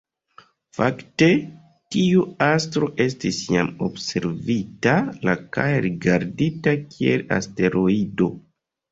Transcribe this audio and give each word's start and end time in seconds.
Fakte, 0.75 1.25
tiu 1.95 2.23
astro 2.45 2.87
estis 3.05 3.41
jam 3.55 3.69
observita 3.87 4.93
la 5.29 5.35
kaj 5.57 5.67
rigardita 5.87 6.73
kiel 6.95 7.23
asteroido. 7.37 8.31